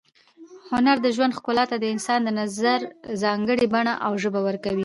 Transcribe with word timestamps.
هنر 0.71 0.97
د 1.01 1.07
ژوند 1.15 1.35
ښکلا 1.37 1.63
ته 1.71 1.75
د 1.79 1.85
انسان 1.93 2.19
د 2.23 2.29
نظر 2.41 2.79
ځانګړې 3.23 3.65
بڼه 3.73 3.93
او 4.05 4.11
ژبه 4.21 4.39
ورکوي. 4.47 4.79